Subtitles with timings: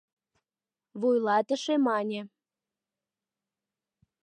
[0.99, 2.21] Вуйлатыше мане: